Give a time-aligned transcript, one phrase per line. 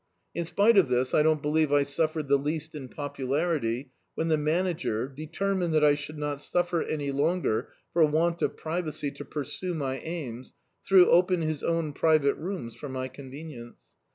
[0.33, 2.73] In spite of this, I don't Dictzed by Google Success believe I suffered the least
[2.73, 8.41] in popularity when the Manager, detennined that I should not suffer any Iraigcr for want
[8.41, 13.75] of privacy to pursue my aims, threw open his own private rooms for my ccnvenience.